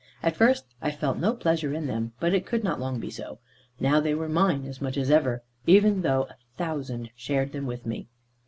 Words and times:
At 0.23 0.35
first 0.35 0.65
I 0.81 0.89
had 0.89 0.99
felt 0.99 1.19
no 1.19 1.35
pleasure 1.35 1.75
in 1.75 1.85
them, 1.85 2.13
but 2.19 2.33
it 2.33 2.47
could 2.47 2.63
not 2.63 2.79
long 2.79 2.99
be 2.99 3.11
so. 3.11 3.37
Now 3.79 3.99
they 3.99 4.15
were 4.15 4.27
mine 4.27 4.65
as 4.65 4.81
much 4.81 4.97
as 4.97 5.11
ever, 5.11 5.43
though 5.67 6.23
a 6.23 6.37
thousand 6.57 7.11
shared 7.15 7.51
them 7.51 7.67
with 7.67 7.85
me. 7.85 8.07